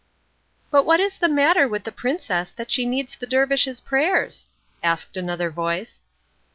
[0.71, 4.47] "But what is the matter with the princess that she needs the dervish's prayers?"
[4.81, 6.01] asked another voice.